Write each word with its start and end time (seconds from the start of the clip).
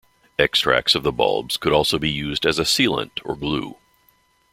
Extracts 0.39 0.95
of 0.95 1.03
the 1.03 1.11
bulbs 1.11 1.57
could 1.57 1.71
also 1.73 1.99
be 1.99 2.09
used 2.09 2.43
as 2.47 2.57
a 2.57 2.63
sealant 2.63 3.19
or 3.23 3.35
glue. 3.35 3.77